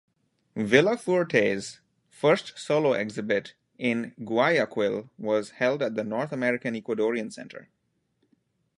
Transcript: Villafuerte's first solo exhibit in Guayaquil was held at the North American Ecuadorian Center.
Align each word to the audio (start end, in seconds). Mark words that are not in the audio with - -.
Villafuerte's 0.57 1.79
first 2.09 2.57
solo 2.57 2.93
exhibit 2.93 3.53
in 3.77 4.15
Guayaquil 4.25 5.11
was 5.19 5.51
held 5.51 5.83
at 5.83 5.93
the 5.93 6.03
North 6.03 6.31
American 6.31 6.73
Ecuadorian 6.73 7.31
Center. 7.31 7.69